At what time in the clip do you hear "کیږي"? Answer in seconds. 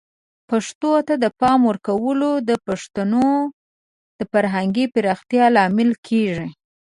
6.07-6.47